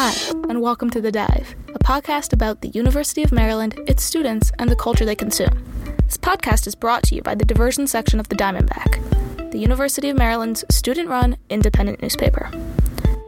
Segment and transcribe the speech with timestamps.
[0.00, 0.14] Hi,
[0.48, 4.70] and welcome to The Dive, a podcast about the University of Maryland, its students, and
[4.70, 5.64] the culture they consume.
[6.04, 10.08] This podcast is brought to you by the diversion section of the Diamondback, the University
[10.08, 12.48] of Maryland's student run independent newspaper.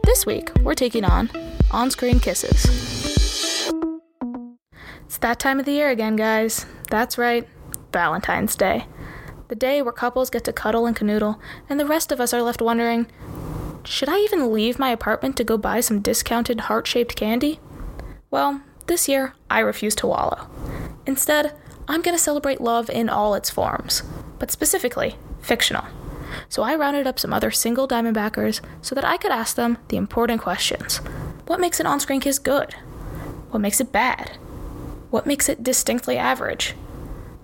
[0.05, 1.29] This week, we're taking on
[1.71, 2.63] On Screen Kisses.
[5.05, 6.65] It's that time of the year again, guys.
[6.89, 7.45] That's right,
[7.91, 8.85] Valentine's Day.
[9.49, 12.41] The day where couples get to cuddle and canoodle, and the rest of us are
[12.41, 13.07] left wondering
[13.83, 17.59] should I even leave my apartment to go buy some discounted heart shaped candy?
[18.29, 20.47] Well, this year, I refuse to wallow.
[21.05, 21.55] Instead,
[21.87, 24.03] I'm going to celebrate love in all its forms,
[24.39, 25.85] but specifically, fictional.
[26.47, 29.97] So I rounded up some other single Diamondbackers so that I could ask them the
[29.97, 30.97] important questions
[31.47, 32.73] What makes an on screen kiss good?
[33.49, 34.37] What makes it bad?
[35.09, 36.73] What makes it distinctly average?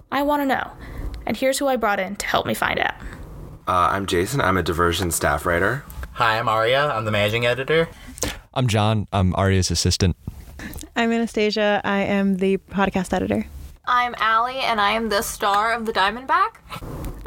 [0.09, 0.71] I want to know,
[1.25, 2.95] and here's who I brought in to help me find out.
[3.67, 4.39] Uh, I'm Jason.
[4.39, 5.83] I'm a diversion staff writer.
[6.17, 6.87] Hi, I'm Arya.
[6.87, 7.87] I'm the managing editor.
[8.51, 9.07] I'm John.
[9.13, 10.17] I'm Arya's assistant.
[10.95, 11.79] I'm Anastasia.
[11.83, 13.45] I am the podcast editor.
[13.85, 16.55] I'm Allie, and I am the star of the Diamondback.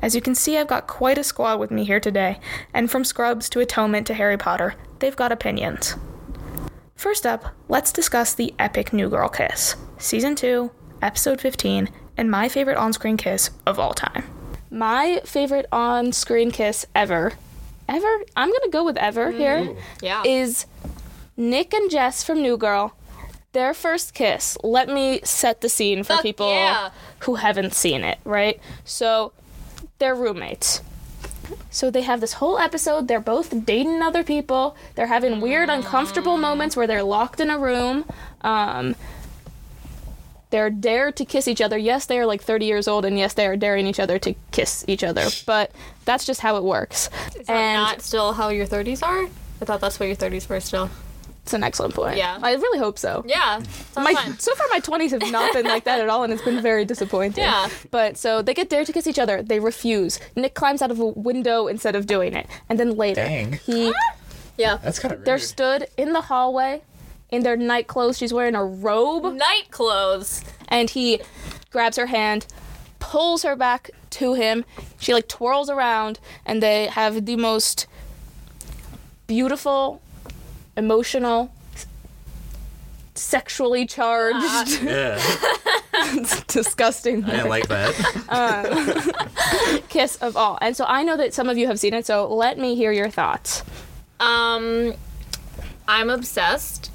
[0.00, 2.40] As you can see, I've got quite a squad with me here today,
[2.74, 5.94] and from Scrubs to Atonement to Harry Potter, they've got opinions.
[6.96, 10.68] First up, let's discuss the epic New Girl Kiss, Season 2,
[11.00, 14.24] Episode 15, and my favorite on screen kiss of all time.
[14.68, 17.34] My favorite on screen kiss ever,
[17.96, 20.22] ever, I'm gonna go with ever here, Yeah.
[20.24, 20.66] is
[21.36, 22.94] Nick and Jess from New Girl.
[23.52, 24.56] Their first kiss.
[24.62, 26.90] Let me set the scene for Fuck people yeah.
[27.20, 28.60] who haven't seen it, right?
[28.84, 29.32] So,
[29.98, 30.82] they're roommates.
[31.68, 33.08] So they have this whole episode.
[33.08, 34.76] They're both dating other people.
[34.94, 38.04] They're having weird, uncomfortable moments where they're locked in a room.
[38.42, 38.94] Um,
[40.50, 41.78] they're dared to kiss each other.
[41.78, 44.34] Yes, they are like 30 years old, and yes, they are daring each other to
[44.50, 45.26] kiss each other.
[45.46, 45.70] But
[46.10, 47.08] that's just how it works.
[47.38, 49.24] Is that and not still how your 30s are?
[49.62, 50.90] I thought that's what your 30s were still.
[51.42, 52.16] it's an excellent point.
[52.16, 52.36] Yeah.
[52.42, 53.24] I really hope so.
[53.28, 53.62] Yeah.
[53.96, 54.38] My, fine.
[54.38, 56.84] so far, my 20s have not been like that at all, and it's been very
[56.84, 57.44] disappointing.
[57.44, 57.68] Yeah.
[57.92, 59.40] But so they get dared to kiss each other.
[59.42, 60.18] They refuse.
[60.34, 62.46] Nick climbs out of a window instead of doing it.
[62.68, 63.52] And then later, Dang.
[63.64, 63.92] he
[64.56, 64.78] Yeah.
[64.82, 66.82] That's kind of they're stood in the hallway
[67.30, 68.18] in their night clothes.
[68.18, 70.42] She's wearing a robe, Night clothes.
[70.68, 71.20] and he
[71.70, 72.46] grabs her hand,
[72.98, 74.64] pulls her back to him.
[74.98, 77.86] She like twirls around, and they have the most
[79.26, 80.00] beautiful,
[80.76, 81.52] emotional,
[83.14, 84.80] sexually charged.
[84.82, 85.18] Yeah,
[86.16, 87.24] it's disgusting.
[87.24, 87.94] I didn't like that.
[89.88, 90.58] kiss of all.
[90.60, 92.92] And so I know that some of you have seen it, so let me hear
[92.92, 93.62] your thoughts.
[94.18, 94.94] Um,
[95.86, 96.90] I'm obsessed.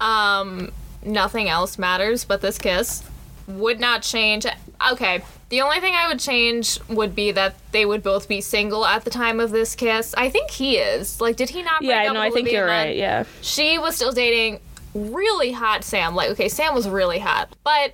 [0.00, 0.72] Um,
[1.04, 3.04] nothing else matters but this kiss.
[3.46, 4.46] Would not change.
[4.92, 8.86] Okay, the only thing I would change would be that they would both be single
[8.86, 10.14] at the time of this kiss.
[10.16, 11.20] I think he is.
[11.20, 11.80] Like, did he not?
[11.80, 12.86] break Yeah, up no, with I think you're Munn?
[12.86, 12.96] right.
[12.96, 13.24] Yeah.
[13.42, 14.60] she was still dating
[14.94, 16.14] really hot Sam.
[16.14, 17.92] Like, okay, Sam was really hot, but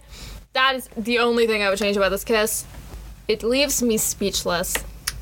[0.53, 2.65] that is the only thing I would change about this kiss.
[3.28, 4.75] It leaves me speechless.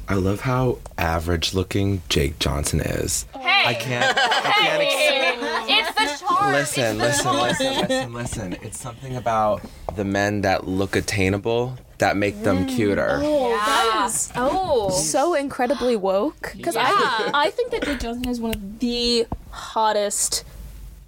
[0.07, 3.25] I love how average looking Jake Johnson is.
[3.33, 4.05] Hey, I can't.
[4.19, 4.83] I can't.
[4.83, 6.53] Ex- hey, it's the charm.
[6.53, 7.89] listen, it's the listen, charm.
[7.89, 8.53] listen, listen, listen.
[8.63, 9.63] It's something about
[9.97, 12.77] the men that look attainable that make them mm.
[12.77, 13.21] cuter.
[13.23, 14.11] Oh, Yeah.
[14.37, 16.83] Oh, so incredibly woke because Yeah.
[16.85, 20.45] I I think that Jake Johnson is one of the hottest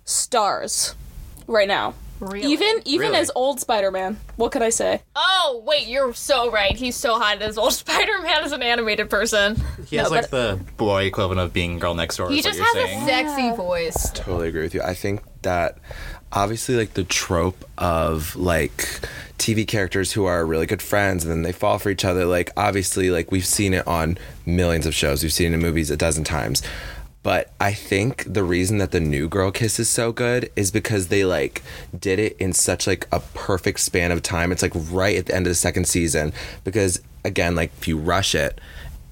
[0.05, 0.95] stars
[1.47, 1.95] right now.
[2.21, 2.51] Really?
[2.53, 3.19] Even even Really?
[3.21, 4.19] as old Spider-Man.
[4.37, 5.03] What could I say?
[5.15, 6.75] Oh, wait, you're so right.
[6.75, 9.57] He's so hot as old Spider-Man as an animated person.
[9.87, 12.31] He has No, like the boy equivalent of being girl next door.
[12.31, 13.27] He is just what you're has saying.
[13.27, 14.11] a sexy voice.
[14.13, 14.83] Totally agree with you.
[14.83, 15.79] I think that
[16.33, 19.01] obviously like the trope of like
[19.39, 22.51] TV characters who are really good friends and then they fall for each other like
[22.57, 25.23] obviously like we've seen it on millions of shows.
[25.23, 26.63] We've seen it in movies a dozen times.
[27.27, 31.09] But I think the reason that the new girl kiss is so good is because
[31.09, 31.61] they like
[31.99, 34.53] did it in such like a perfect span of time.
[34.53, 36.33] It's like right at the end of the second season
[36.63, 38.61] because again like if you rush it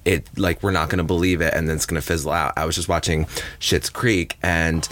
[0.05, 2.53] it like we're not to believe it and then it's to fizzle out.
[2.55, 3.25] I was just watching
[3.59, 4.87] Schitt's Creek and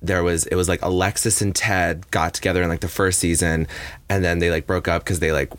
[0.00, 3.68] there was it was like Alexis and Ted got together in like the first season
[4.08, 5.52] and then they like broke up because they like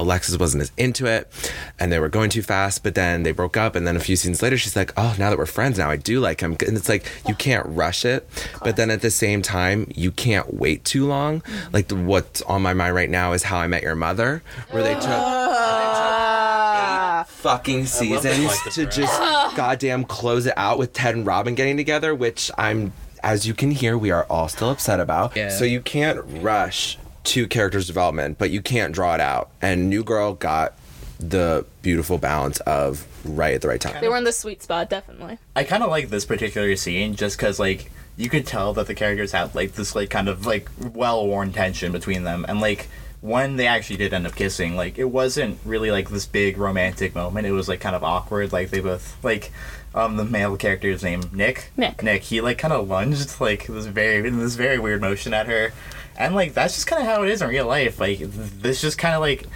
[0.00, 1.30] Alexis wasn't as into it
[1.78, 4.16] and they were going too fast but then they broke up and then a few
[4.16, 6.56] scenes later she's like oh now that we're friends now I do like him.
[6.66, 8.28] And it's like you can't rush it
[8.62, 11.40] but then at the same time you can't wait too long.
[11.40, 11.74] Mm-hmm.
[11.74, 14.82] Like the, what's on my mind right now is how I met your mother where
[14.82, 17.24] they took ah.
[17.28, 19.20] fucking seasons like to just
[19.56, 22.92] goddamn close it out with Ted and Robin getting together, which I'm,
[23.22, 25.36] as you can hear, we are all still upset about.
[25.36, 25.50] Yeah.
[25.50, 29.50] So you can't rush to characters development, but you can't draw it out.
[29.60, 30.74] And New Girl got
[31.18, 34.00] the beautiful balance of right at the right time.
[34.00, 35.38] They were in the sweet spot, definitely.
[35.54, 38.94] I kind of like this particular scene just because like you could tell that the
[38.94, 42.88] characters had like this like kind of like well worn tension between them, and like
[43.20, 47.14] when they actually did end up kissing, like it wasn't really like this big romantic
[47.14, 47.46] moment.
[47.46, 48.52] It was like kind of awkward.
[48.52, 49.52] Like they both like
[49.94, 51.70] um the male character's name Nick.
[51.76, 52.02] Nick.
[52.02, 52.22] Nick.
[52.22, 55.72] He like kind of lunged like this very in this very weird motion at her,
[56.20, 57.98] and like that's just kind of how it is in real life.
[57.98, 59.46] Like this just kind of like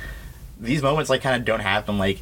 [0.58, 2.20] these moments like kind of don't happen like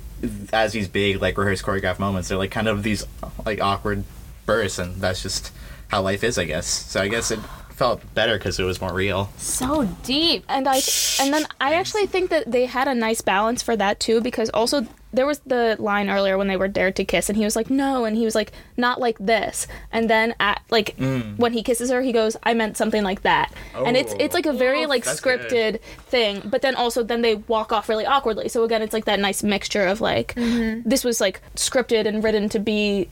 [0.53, 2.29] as these big like rehearsed choreographed moments.
[2.29, 3.07] They're like kind of these
[3.47, 4.05] like awkward
[4.45, 5.53] bursts, and that's just
[5.89, 6.67] how life is, I guess.
[6.67, 7.39] So I guess it
[7.71, 9.31] felt better because it was more real.
[9.37, 10.45] So deep.
[10.49, 10.81] and I
[11.21, 14.51] and then I actually think that they had a nice balance for that too because
[14.51, 17.55] also there was the line earlier when they were dared to kiss and he was
[17.55, 19.67] like no and he was like not like this.
[19.93, 21.39] And then at like mm.
[21.39, 23.53] when he kisses her he goes I meant something like that.
[23.75, 25.41] And it's it's like a very oh, like that's good.
[25.41, 28.49] scripted thing but then also then they walk off really awkwardly.
[28.49, 30.89] So again it's like that nice mixture of like mm-hmm.
[30.89, 33.09] this was like scripted and written to be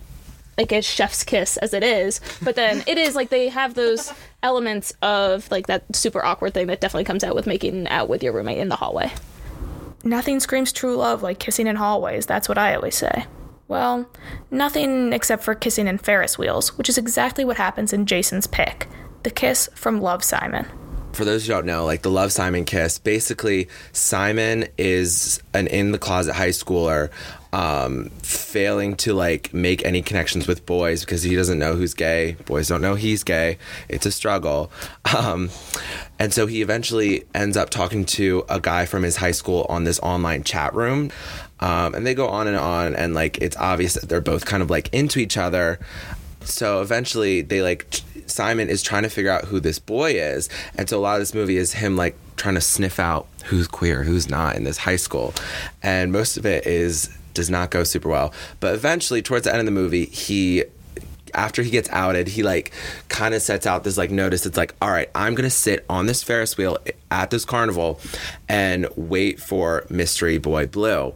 [0.58, 4.12] like a chef's kiss as it is but then it is like they have those
[4.42, 8.22] elements of like that super awkward thing that definitely comes out with making out with
[8.22, 9.10] your roommate in the hallway
[10.04, 12.26] nothing screams true love like kissing in hallways.
[12.26, 13.26] That's what i always say.
[13.68, 14.08] Well
[14.50, 18.88] nothing except for kissing in ferris wheels which is exactly what happens in jason's pick
[19.22, 20.66] the kiss from love simon.
[21.12, 25.90] For those who don't know, like the Love Simon kiss, basically Simon is an in
[25.90, 27.10] the closet high schooler,
[27.52, 32.36] um, failing to like make any connections with boys because he doesn't know who's gay.
[32.46, 33.58] Boys don't know he's gay.
[33.88, 34.70] It's a struggle.
[35.12, 35.50] Um,
[36.20, 39.82] and so he eventually ends up talking to a guy from his high school on
[39.82, 41.10] this online chat room.
[41.58, 44.62] Um, and they go on and on, and like it's obvious that they're both kind
[44.62, 45.78] of like into each other.
[46.42, 50.88] So eventually, they like Simon is trying to figure out who this boy is, and
[50.88, 54.04] so a lot of this movie is him like trying to sniff out who's queer,
[54.04, 55.34] who's not in this high school,
[55.82, 58.32] and most of it is does not go super well.
[58.60, 60.64] But eventually, towards the end of the movie, he
[61.34, 62.72] after he gets outed, he like
[63.08, 64.46] kind of sets out this like notice.
[64.46, 66.78] It's like, all right, I'm gonna sit on this Ferris wheel
[67.10, 68.00] at this carnival
[68.48, 71.14] and wait for Mystery Boy Blue.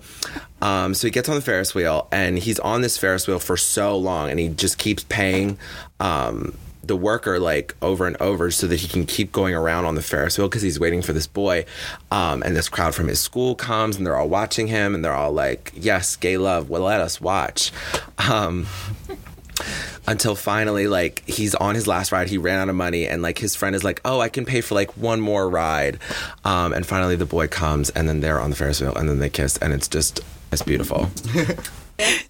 [0.63, 3.57] Um, so he gets on the Ferris wheel and he's on this Ferris wheel for
[3.57, 5.59] so long, and he just keeps paying.
[6.01, 9.95] Um, the worker like over and over so that he can keep going around on
[9.95, 11.65] the Ferris wheel because he's waiting for this boy.
[12.11, 15.15] Um, and this crowd from his school comes and they're all watching him and they're
[15.15, 16.69] all like, "Yes, gay love.
[16.69, 17.73] Well, let us watch."
[18.19, 18.67] Um,
[20.07, 23.39] until finally like he's on his last ride he ran out of money and like
[23.39, 25.99] his friend is like oh i can pay for like one more ride
[26.45, 29.21] um, and finally the boy comes and then they're on the ferris wheel and then
[29.21, 30.21] they kiss and it's just
[30.53, 31.09] it's beautiful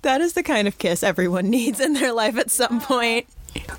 [0.03, 3.27] That is the kind of kiss everyone needs in their life at some point.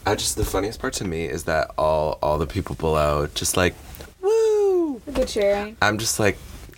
[0.05, 3.57] I just the funniest part to me is that all all the people below just
[3.57, 3.75] like
[4.21, 6.37] woo good sharing i'm just like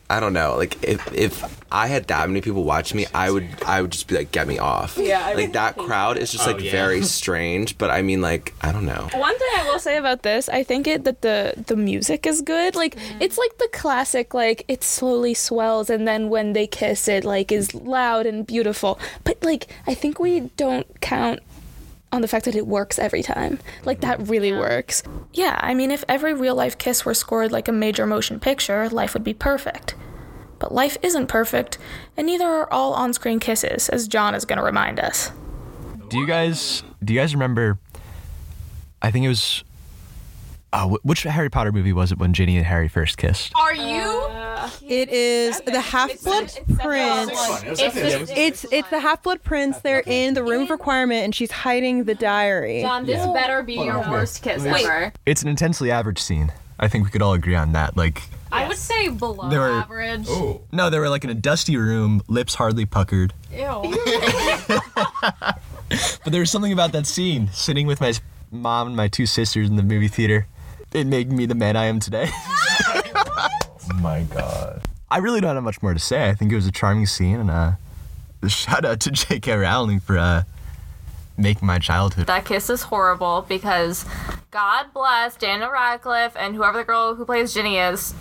[0.10, 0.56] I don't know.
[0.56, 4.08] Like if if I had that many people watch me, I would I would just
[4.08, 4.98] be like, get me off.
[4.98, 6.72] Yeah, I like that crowd is just Oh, like yeah.
[6.72, 7.78] very strange.
[7.78, 9.10] But I mean, like I don't know.
[9.14, 12.42] One thing I will say about this, I think it that the the music is
[12.42, 12.76] good.
[12.76, 13.22] Like mm-hmm.
[13.22, 17.52] it's like the classic, like it slowly swells, and then when they kiss, it like
[17.52, 19.00] is loud and beautiful.
[19.26, 21.42] But like I think we don't count
[22.12, 23.60] on the fact that it works every time.
[23.86, 25.04] Like that really works.
[25.34, 28.90] Yeah, I mean, if every real life kiss were scored like a major motion picture,
[28.90, 29.96] life would be perfect.
[30.60, 31.78] But life isn't perfect,
[32.16, 35.32] and neither are all on screen kisses, as John is going to remind us.
[36.10, 37.78] Do you guys do you guys remember?
[39.02, 39.64] I think it was.
[40.74, 43.54] Uh, which Harry Potter movie was it when Ginny and Harry first kissed?
[43.56, 44.27] Are you?
[44.90, 47.32] It is the Half Blood Prince.
[47.66, 49.80] It's it's the Half Blood Prince.
[49.80, 52.82] They're in the room of requirement, and she's hiding the diary.
[52.82, 55.12] John, this better be your worst kiss ever.
[55.26, 56.52] It's an intensely average scene.
[56.80, 57.98] I think we could all agree on that.
[57.98, 60.26] Like, I would say below There were- average.
[60.30, 60.62] Oh.
[60.72, 63.34] no, they were like in a dusty room, lips hardly puckered.
[63.52, 63.96] Ew.
[65.90, 68.20] But there was something about that scene, sitting with my s-
[68.52, 70.46] mom and my two sisters in the movie theater.
[70.94, 72.30] It made me the man I am today.
[74.02, 74.82] my god.
[75.10, 76.30] I really don't have much more to say.
[76.30, 77.72] I think it was a charming scene, and uh,
[78.48, 79.56] shout out to J.K.
[79.56, 80.44] Rowling for uh,
[81.38, 82.28] making my childhood.
[82.28, 84.06] That kiss is horrible because
[84.52, 88.14] God bless Daniel Radcliffe and whoever the girl who plays Ginny is.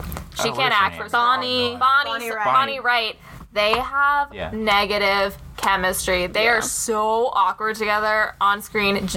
[0.43, 1.77] She Oh, can't act for Bonnie.
[1.77, 2.85] Bonnie, Bonnie Bonnie, Wright.
[2.85, 3.17] Wright.
[3.53, 4.51] They have Yeah.
[4.53, 6.27] negative chemistry.
[6.27, 9.09] They are so awkward together on screen.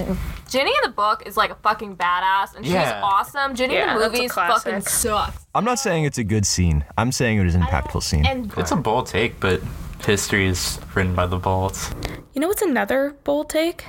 [0.50, 3.00] G- Ginny in the book is like a fucking badass and she's Yeah.
[3.02, 3.54] awesome.
[3.54, 4.62] Ginny Yeah, in the that's a movies classic.
[4.72, 5.46] fucking sucks.
[5.54, 6.84] I'm not saying it's a good scene.
[6.98, 8.26] I'm saying it is an impactful scene.
[8.26, 9.60] And It's a bold take, but
[10.04, 11.90] history is written by the bolts.
[12.34, 13.84] You know what's another bold take?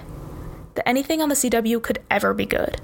[0.75, 2.79] That anything on the CW could ever be good.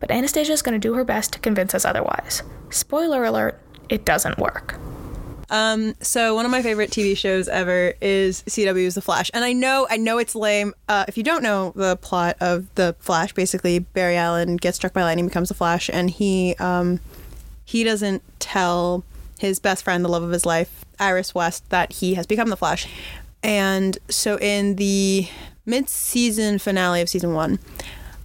[0.00, 2.42] But Anastasia is going to do her best to convince us otherwise.
[2.70, 4.74] Spoiler alert, it doesn't work.
[5.50, 9.52] Um, so one of my favorite TV shows ever is CW's The Flash, and I
[9.52, 10.74] know I know it's lame.
[10.88, 14.92] Uh, if you don't know the plot of The Flash, basically Barry Allen gets struck
[14.92, 17.00] by lightning, becomes the Flash, and he um,
[17.64, 19.04] he doesn't tell
[19.38, 22.56] his best friend, the love of his life, Iris West, that he has become the
[22.56, 22.88] Flash.
[23.42, 25.28] And so in the
[25.66, 27.58] mid-season finale of season one,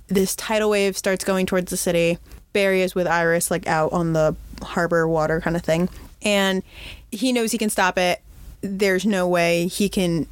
[0.07, 2.17] this tidal wave starts going towards the city.
[2.53, 5.89] Barry is with Iris, like out on the harbor water kind of thing.
[6.21, 6.63] And
[7.11, 8.21] he knows he can stop it.
[8.61, 10.27] There's no way he can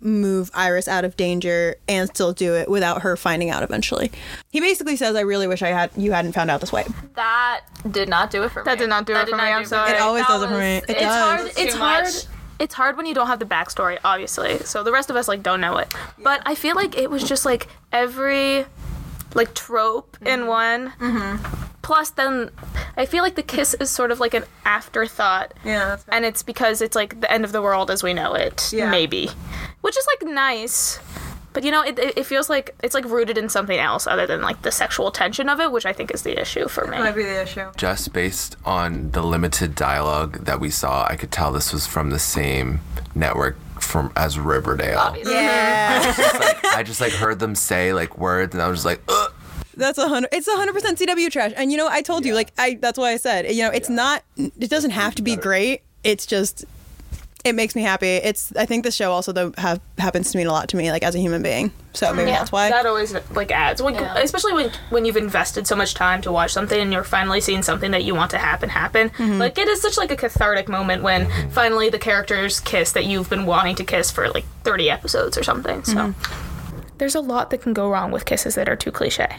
[0.00, 4.10] move Iris out of danger and still do it without her finding out eventually.
[4.50, 6.84] He basically says, I really wish I had you hadn't found out this way.
[7.14, 8.64] That did not do it for me.
[8.64, 9.92] That did not do it for me, I'm sorry.
[9.92, 10.76] It always That does it for me.
[10.76, 11.40] It it's does.
[11.40, 11.46] hard.
[11.48, 12.04] it's It's hard.
[12.04, 12.24] hard.
[12.60, 14.58] It's hard when you don't have the backstory, obviously.
[14.58, 15.92] So the rest of us like don't know it.
[16.22, 18.64] But I feel like it was just like every
[19.34, 20.48] like trope in mm-hmm.
[20.48, 20.92] one.
[21.00, 21.67] Mm-hmm.
[21.88, 22.50] Plus, then
[22.98, 25.54] I feel like the kiss is sort of like an afterthought.
[25.64, 28.70] Yeah, and it's because it's like the end of the world as we know it,
[28.74, 28.90] Yeah.
[28.90, 29.30] maybe,
[29.80, 30.98] which is like nice.
[31.54, 34.26] But you know, it, it, it feels like it's like rooted in something else other
[34.26, 36.98] than like the sexual tension of it, which I think is the issue for me.
[36.98, 37.72] Might be the issue.
[37.78, 42.10] Just based on the limited dialogue that we saw, I could tell this was from
[42.10, 42.80] the same
[43.14, 45.16] network from as Riverdale.
[45.24, 46.02] Yeah.
[46.14, 49.00] Just, like, I just like heard them say like words, and I was just like,
[49.08, 49.17] Ugh.
[49.78, 50.28] That's a hundred.
[50.32, 51.52] It's a hundred percent CW trash.
[51.56, 52.74] And you know, I told you, like, I.
[52.74, 54.22] That's why I said, you know, it's not.
[54.36, 55.82] It doesn't have to be great.
[56.04, 56.64] It's just.
[57.44, 58.08] It makes me happy.
[58.08, 58.54] It's.
[58.56, 61.04] I think the show also though have happens to mean a lot to me, like
[61.04, 61.70] as a human being.
[61.94, 62.68] So maybe that's why.
[62.70, 64.18] that always like adds, when, Yeah.
[64.18, 67.62] especially when when you've invested so much time to watch something and you're finally seeing
[67.62, 69.10] something that you want to happen happen.
[69.10, 69.38] Mm-hmm.
[69.38, 73.30] Like it is such like a cathartic moment when finally the characters kiss that you've
[73.30, 75.84] been wanting to kiss for like 30 episodes or something.
[75.84, 76.98] So Mm-hmm.
[76.98, 79.36] there's a lot that can go wrong with kisses that are too cliche.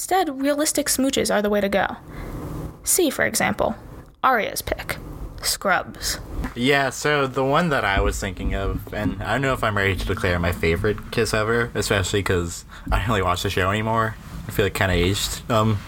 [0.00, 1.86] Instead, realistic smooches are the way to go.
[2.84, 3.74] See, for example,
[4.24, 4.96] Arya's pick,
[5.42, 6.18] Scrubs.
[6.54, 9.76] Yeah, so the one that I was thinking of, and I don't know if I'm
[9.76, 13.68] ready to declare my favorite kiss ever, especially because I don't really watch the show
[13.70, 14.16] anymore.
[14.48, 15.42] I feel like kind of aged.
[15.50, 15.78] Um,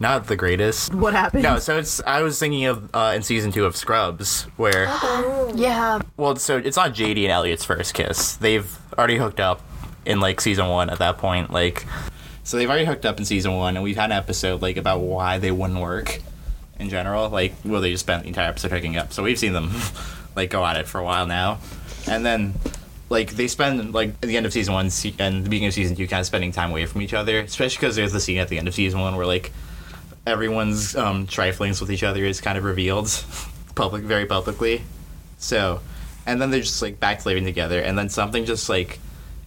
[0.00, 0.92] not the greatest.
[0.92, 1.44] what happened?
[1.44, 4.86] No, so it's I was thinking of uh, in season two of Scrubs, where
[5.54, 6.00] Yeah.
[6.16, 8.34] well, so it's not JD and Elliot's first kiss.
[8.34, 9.62] They've already hooked up
[10.04, 11.52] in like season one at that point.
[11.52, 11.86] Like,
[12.46, 15.00] so they've already hooked up in season one, and we've had an episode like about
[15.00, 16.20] why they wouldn't work
[16.78, 17.28] in general.
[17.28, 19.12] Like, well, they just spent the entire episode hooking up.
[19.12, 19.72] So we've seen them
[20.36, 21.58] like go at it for a while now,
[22.08, 22.54] and then
[23.08, 25.96] like they spend like at the end of season one and the beginning of season
[25.96, 28.48] two kind of spending time away from each other, especially because there's the scene at
[28.48, 29.50] the end of season one where like
[30.24, 33.06] everyone's um, triflings with each other is kind of revealed
[33.74, 34.82] public very publicly
[35.38, 35.80] so
[36.26, 38.98] and then they're just like back living together and then something just like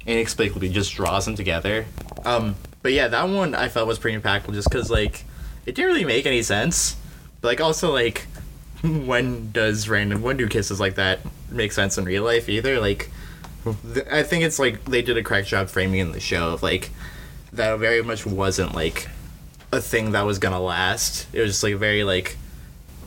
[0.06, 1.86] inexplicably just draws them together
[2.26, 5.24] um but yeah that one i felt was pretty impactful just because like
[5.66, 6.96] it didn't really make any sense
[7.42, 8.26] but like also like
[8.82, 11.20] when does random when do kisses like that
[11.50, 13.10] make sense in real life either like
[13.94, 16.64] th- i think it's like they did a correct job framing in the show of
[16.64, 16.90] like
[17.52, 19.10] that very much wasn't like
[19.72, 21.28] a thing that was gonna last.
[21.34, 22.38] It was just like a very like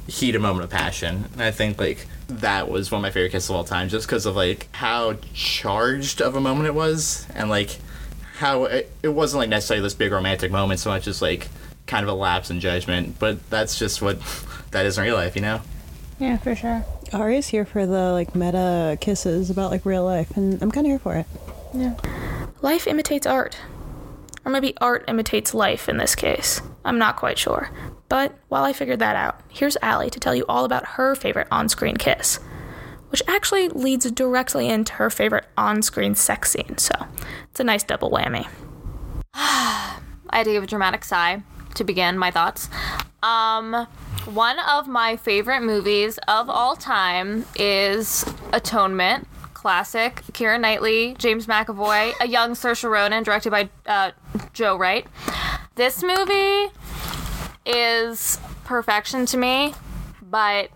[0.07, 1.29] heated moment of passion.
[1.33, 4.07] And I think like that was one of my favorite kisses of all time, just
[4.07, 7.79] because of like how charged of a moment it was, and like
[8.43, 11.49] how it, it wasn't like necessarily this big romantic moment so much as like
[11.87, 13.19] kind of a lapse in judgment.
[13.19, 14.19] But that's just what
[14.73, 15.63] that is in real life, you know.
[16.19, 16.85] Yeah, for sure.
[17.13, 20.91] Ari's here for the like meta kisses about like real life, and I'm kind of
[20.91, 21.27] here for it.
[21.73, 21.97] Yeah.
[22.61, 23.57] Life imitates art.
[24.45, 26.61] Or maybe art imitates life in this case.
[26.85, 27.71] I'm not quite sure.
[28.09, 31.47] But while I figured that out, here's Allie to tell you all about her favorite
[31.51, 32.41] on screen kiss,
[33.13, 36.95] which actually leads directly into her favorite on screen sex scene, so
[37.51, 38.49] it's a nice double whammy.
[39.35, 40.01] I
[40.31, 41.43] had to give a dramatic sigh
[41.75, 42.71] to begin my thoughts.
[43.23, 43.87] Um,
[44.25, 50.23] one of my favorite movies of all time is Atonement, classic.
[50.33, 54.13] Keira Knightley, James McAvoy, a young Saoirse Ronan, directed by uh,
[54.55, 55.07] Joe Wright.
[55.75, 56.73] This movie
[57.67, 59.75] is perfection to me,
[60.23, 60.71] but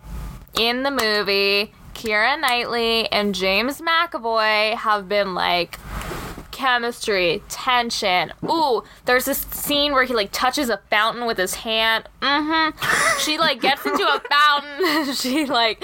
[0.58, 5.78] in the movie, Keira Knightley and James McAvoy have been like
[6.50, 8.34] chemistry, tension.
[8.44, 12.06] Ooh, there's this scene where he like touches a fountain with his hand.
[12.20, 13.18] Mm-hmm.
[13.18, 15.14] She like gets into a fountain.
[15.14, 15.82] she like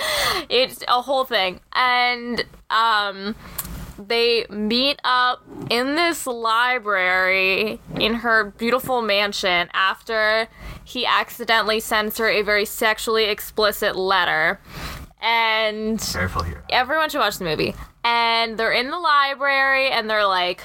[0.50, 1.61] it's a whole thing.
[1.73, 3.35] And um
[3.99, 10.47] they meet up in this library in her beautiful mansion after
[10.85, 14.61] he accidentally sends her a very sexually explicit letter.
[15.22, 16.64] And Careful here.
[16.68, 17.74] everyone should watch the movie.
[18.04, 20.62] And they're in the library and they're like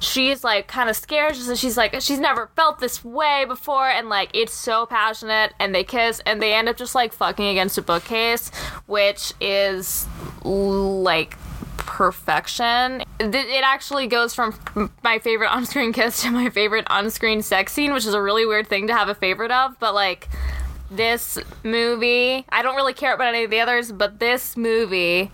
[0.00, 1.36] she's like kind of scared.
[1.36, 5.52] She's, she's like she's never felt this way before, and like it's so passionate.
[5.60, 8.50] And they kiss, and they end up just like fucking against a bookcase,
[8.86, 10.06] which is
[10.42, 11.36] like
[11.76, 13.02] perfection.
[13.20, 14.58] It actually goes from
[15.04, 18.66] my favorite on-screen kiss to my favorite on-screen sex scene, which is a really weird
[18.66, 20.28] thing to have a favorite of, but like
[20.90, 25.30] this movie, I don't really care about any of the others, but this movie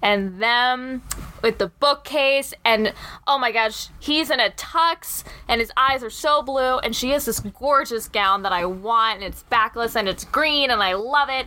[0.00, 1.02] and them
[1.42, 2.92] with the bookcase and
[3.26, 7.10] oh my gosh, he's in a tux and his eyes are so blue and she
[7.10, 10.94] has this gorgeous gown that I want and it's backless and it's green and I
[10.94, 11.46] love it.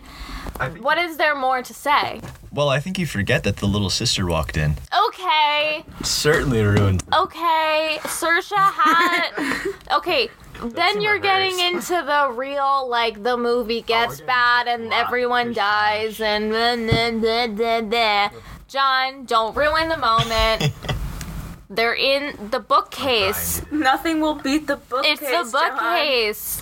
[0.81, 2.21] What is there more to say?
[2.51, 4.75] Well, I think you forget that the little sister walked in.
[5.07, 5.83] Okay.
[6.03, 7.03] Certainly ruined.
[7.13, 9.31] okay, Saoirse had.
[9.91, 10.29] Okay,
[10.63, 16.49] then you're getting into the real, like, the movie gets bad and everyone dies and.
[16.49, 18.39] blah, blah, blah, blah, blah.
[18.67, 20.71] John, don't ruin the moment.
[21.69, 23.61] They're in the bookcase.
[23.71, 25.19] Nothing will beat the bookcase.
[25.21, 26.61] It's the bookcase.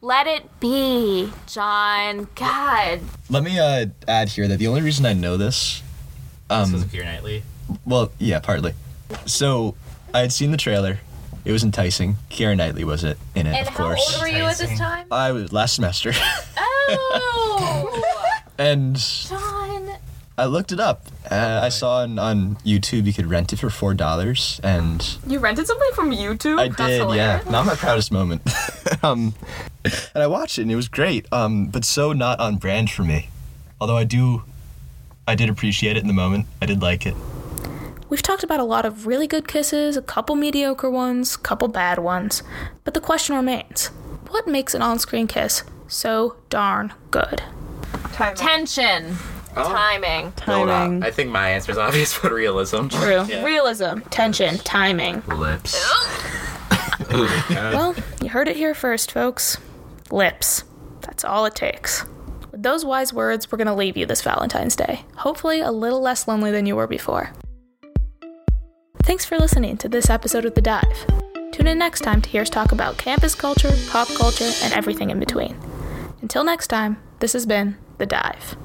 [0.00, 2.28] Let it be, John.
[2.34, 3.00] God.
[3.28, 5.82] Let me uh, add here that the only reason I know this,
[6.48, 7.42] This is um, Keira Knightley.
[7.84, 8.74] well, yeah, partly.
[9.26, 9.74] So
[10.14, 10.98] I had seen the trailer.
[11.44, 12.16] It was enticing.
[12.30, 14.06] Keira Knightley was it in it, And of course.
[14.14, 15.06] how old were you at this time?
[15.10, 16.12] I was last semester,
[16.90, 18.02] Oh,
[18.58, 19.90] and John.
[20.36, 21.06] I looked it up.
[21.30, 25.38] Uh, I saw on, on YouTube you could rent it for four dollars, and You
[25.38, 26.58] rented something from YouTube?
[26.58, 26.98] I That's did, yeah.
[26.98, 27.50] hilarious.
[27.50, 28.42] Not my proudest moment.
[29.02, 29.34] um,
[29.84, 31.30] and I watched it, and it was great.
[31.32, 33.28] Um, but so not on brand for me.
[33.80, 34.42] Although I do,
[35.26, 36.46] I did appreciate it in the moment.
[36.62, 37.14] I did like it.
[38.08, 41.98] We've talked about a lot of really good kisses, a couple mediocre ones, couple bad
[41.98, 42.42] ones,
[42.84, 43.88] but the question remains
[44.30, 47.42] what makes an on screen kiss so darn good?
[48.12, 49.16] Time Tension.
[49.58, 49.72] Oh.
[49.72, 50.32] Timing.
[50.32, 51.02] Timing.
[51.02, 52.88] I think my answer is obvious, but realism.
[52.88, 53.24] True.
[53.28, 53.44] Yeah.
[53.44, 55.22] Realism, tension, timing.
[55.26, 55.76] Lips.
[57.10, 59.56] Well, you heard it here first, folks.
[60.10, 60.64] Lips.
[61.00, 62.04] That's all it takes.
[62.50, 65.04] With those wise words, we're going to leave you this Valentine's Day.
[65.16, 67.32] Hopefully, a little less lonely than you were before.
[69.04, 71.06] Thanks for listening to this episode of The Dive.
[71.52, 75.08] Tune in next time to hear us talk about campus culture, pop culture, and everything
[75.10, 75.56] in between.
[76.20, 78.56] Until next time, this has been The Dive.